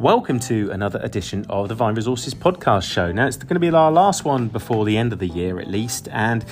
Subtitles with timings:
[0.00, 3.12] Welcome to another edition of the Vine Resources podcast show.
[3.12, 5.68] Now, it's going to be our last one before the end of the year, at
[5.68, 6.42] least, and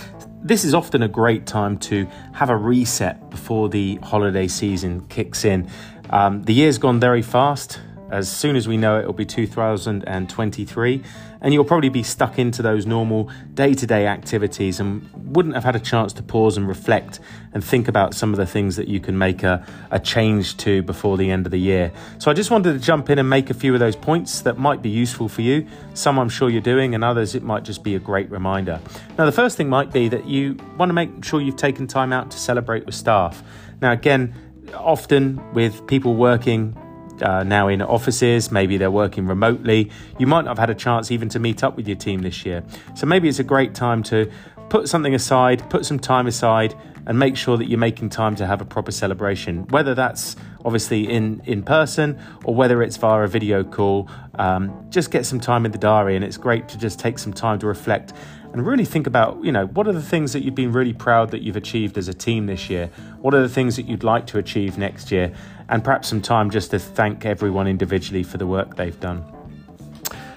[0.43, 5.47] this is often a great time to have a reset before the holiday season kicks
[5.47, 5.67] in.
[6.11, 7.81] Um, the year's gone very fast.
[8.11, 11.03] As soon as we know it, it'll be 2023,
[11.43, 15.65] and you'll probably be stuck into those normal day to day activities and wouldn't have
[15.65, 17.21] had a chance to pause and reflect
[17.53, 20.83] and think about some of the things that you can make a, a change to
[20.83, 21.93] before the end of the year.
[22.19, 24.57] So, I just wanted to jump in and make a few of those points that
[24.57, 25.67] might be useful for you.
[25.93, 28.81] Some I'm sure you're doing, and others it might just be a great reminder.
[29.19, 32.15] Now, the first thing might be that you want to make sure you've taken time
[32.15, 33.43] out to celebrate with staff.
[33.83, 34.35] Now, again,
[34.75, 36.77] often with people working
[37.23, 39.91] uh, now in offices, maybe they're working remotely.
[40.19, 42.45] You might not have had a chance even to meet up with your team this
[42.45, 42.63] year.
[42.95, 44.31] So maybe it's a great time to
[44.69, 46.75] put something aside, put some time aside,
[47.07, 49.67] and make sure that you're making time to have a proper celebration.
[49.69, 50.37] Whether that's
[50.69, 55.41] obviously in, in person or whether it's via a video call, um, just get some
[55.41, 56.15] time in the diary.
[56.15, 58.13] And it's great to just take some time to reflect
[58.53, 61.31] and really think about, you know, what are the things that you've been really proud
[61.31, 62.91] that you've achieved as a team this year?
[63.23, 65.33] What are the things that you'd like to achieve next year?
[65.71, 69.25] And perhaps some time just to thank everyone individually for the work they've done.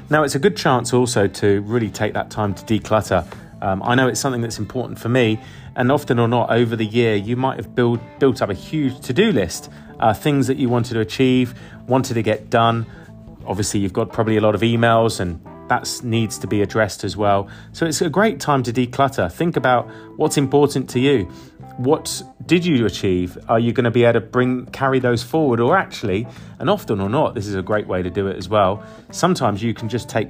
[0.09, 3.25] Now, it's a good chance also to really take that time to declutter.
[3.61, 5.39] Um, I know it's something that's important for me,
[5.75, 8.99] and often or not over the year, you might have build, built up a huge
[9.01, 9.69] to do list,
[10.01, 11.53] uh, things that you wanted to achieve,
[11.87, 12.85] wanted to get done.
[13.45, 17.15] Obviously, you've got probably a lot of emails and that needs to be addressed as
[17.15, 17.47] well.
[17.71, 19.31] So it's a great time to declutter.
[19.31, 21.25] Think about what's important to you.
[21.77, 23.37] What did you achieve?
[23.47, 26.27] Are you going to be able to bring carry those forward or actually,
[26.59, 28.83] and often or not, this is a great way to do it as well.
[29.11, 30.27] Sometimes you can just take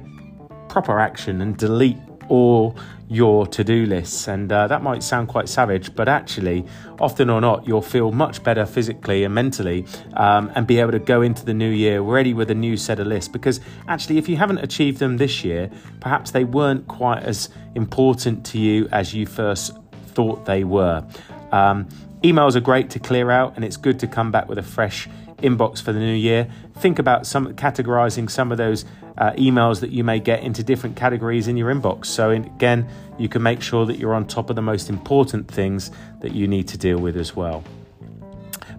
[0.68, 2.76] proper action and delete all
[3.12, 4.26] your to do lists.
[4.26, 6.64] And uh, that might sound quite savage, but actually,
[6.98, 10.98] often or not, you'll feel much better physically and mentally um, and be able to
[10.98, 13.28] go into the new year ready with a new set of lists.
[13.28, 18.46] Because actually, if you haven't achieved them this year, perhaps they weren't quite as important
[18.46, 21.06] to you as you first thought they were.
[21.52, 21.88] Um,
[22.22, 25.08] emails are great to clear out, and it's good to come back with a fresh
[25.38, 26.48] inbox for the new year.
[26.76, 28.84] Think about some categorizing some of those
[29.18, 32.06] uh, emails that you may get into different categories in your inbox.
[32.06, 32.88] So, again,
[33.18, 35.90] you can make sure that you're on top of the most important things
[36.20, 37.62] that you need to deal with as well.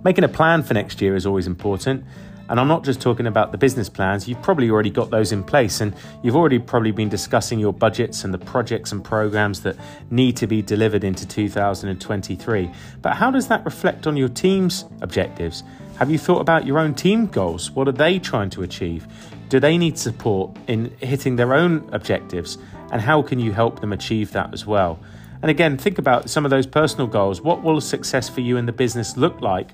[0.03, 2.03] Making a plan for next year is always important.
[2.53, 5.43] And I'm not just talking about the business plans, you've probably already got those in
[5.43, 9.75] place and you've already probably been discussing your budgets and the projects and programs that
[10.11, 12.71] need to be delivered into 2023.
[13.01, 15.63] But how does that reflect on your team's objectives?
[15.97, 17.71] Have you thought about your own team goals?
[17.71, 19.07] What are they trying to achieve?
[19.49, 22.59] Do they need support in hitting their own objectives?
[22.91, 24.99] And how can you help them achieve that as well?
[25.41, 27.41] And again, think about some of those personal goals.
[27.41, 29.71] What will success for you in the business look like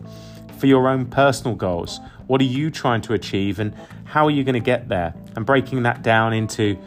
[0.57, 1.99] for your own personal goals?
[2.29, 3.73] What are you trying to achieve and
[4.03, 5.15] how are you going to get there?
[5.35, 6.77] And breaking that down into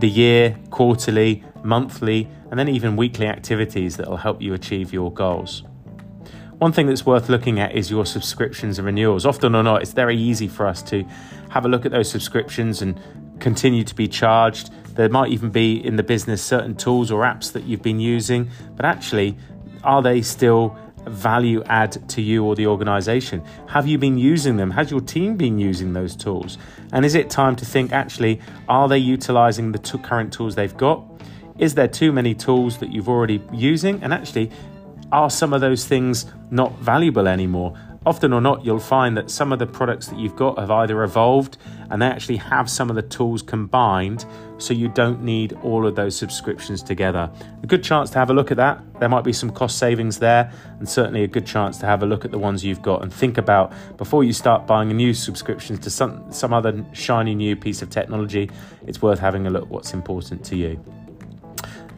[0.00, 5.12] the year, quarterly, monthly, and then even weekly activities that will help you achieve your
[5.12, 5.62] goals.
[6.58, 9.24] One thing that's worth looking at is your subscriptions and renewals.
[9.24, 11.04] Often or not, it's very easy for us to
[11.50, 13.00] have a look at those subscriptions and
[13.38, 14.72] continue to be charged.
[14.96, 18.50] There might even be in the business certain tools or apps that you've been using,
[18.74, 19.36] but actually,
[19.84, 20.76] are they still
[21.06, 23.42] value add to you or the organization?
[23.68, 24.70] Have you been using them?
[24.70, 26.58] Has your team been using those tools?
[26.92, 31.04] And is it time to think actually, are they utilizing the current tools they've got?
[31.58, 34.02] Is there too many tools that you've already using?
[34.02, 34.50] And actually,
[35.10, 37.76] are some of those things not valuable anymore?
[38.04, 41.04] Often or not, you'll find that some of the products that you've got have either
[41.04, 41.56] evolved
[41.88, 44.24] and they actually have some of the tools combined,
[44.58, 47.30] so you don't need all of those subscriptions together.
[47.62, 48.82] A good chance to have a look at that.
[48.98, 52.06] There might be some cost savings there, and certainly a good chance to have a
[52.06, 55.14] look at the ones you've got and think about before you start buying a new
[55.14, 58.50] subscription to some, some other shiny new piece of technology.
[58.86, 60.82] It's worth having a look what's important to you.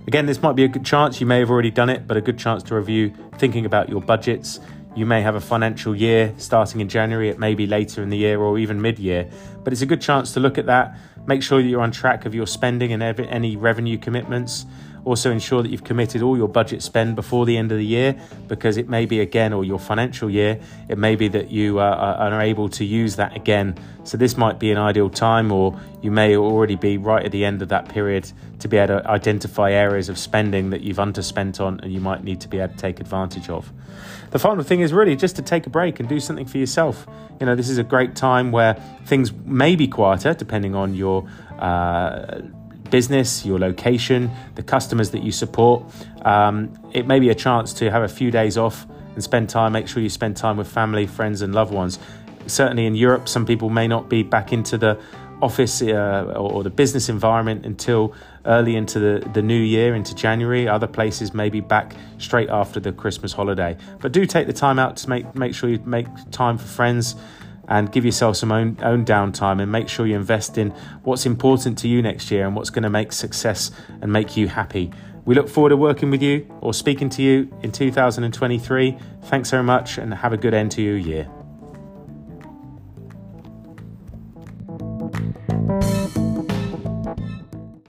[0.06, 2.20] Again, this might be a good chance, you may have already done it, but a
[2.20, 4.60] good chance to review thinking about your budgets.
[4.96, 8.16] You may have a financial year starting in January, it may be later in the
[8.16, 9.28] year or even mid year,
[9.64, 10.96] but it's a good chance to look at that.
[11.26, 14.66] Make sure that you're on track of your spending and any revenue commitments.
[15.04, 18.18] Also, ensure that you've committed all your budget spend before the end of the year
[18.48, 20.58] because it may be again, or your financial year,
[20.88, 23.76] it may be that you uh, are able to use that again.
[24.04, 27.44] So, this might be an ideal time, or you may already be right at the
[27.44, 28.30] end of that period
[28.60, 32.24] to be able to identify areas of spending that you've underspent on and you might
[32.24, 33.70] need to be able to take advantage of.
[34.30, 37.06] The final thing is really just to take a break and do something for yourself.
[37.40, 38.74] You know, this is a great time where
[39.04, 41.28] things may be quieter depending on your.
[41.58, 42.40] Uh,
[42.94, 45.82] business, your location, the customers that you support.
[46.24, 49.72] Um, it may be a chance to have a few days off and spend time,
[49.72, 51.98] make sure you spend time with family, friends, and loved ones.
[52.46, 54.96] certainly in Europe, some people may not be back into the
[55.42, 58.14] office uh, or the business environment until
[58.46, 60.68] early into the, the new year, into January.
[60.68, 63.76] Other places may be back straight after the Christmas holiday.
[64.02, 67.16] But do take the time out to make, make sure you make time for friends
[67.68, 70.70] and give yourself some own, own downtime and make sure you invest in
[71.02, 73.70] what's important to you next year and what's going to make success
[74.00, 74.90] and make you happy.
[75.24, 78.98] We look forward to working with you or speaking to you in 2023.
[79.22, 81.28] Thanks very much and have a good end to your year.